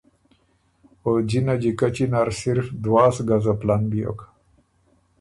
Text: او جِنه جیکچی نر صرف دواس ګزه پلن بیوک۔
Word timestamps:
او 1.03 1.11
جِنه 1.29 1.55
جیکچی 1.61 2.05
نر 2.11 2.27
صرف 2.39 2.65
دواس 2.83 3.15
ګزه 3.27 3.53
پلن 3.59 3.81
بیوک۔ 3.91 4.19